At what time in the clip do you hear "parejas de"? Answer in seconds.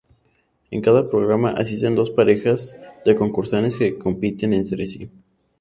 2.09-3.13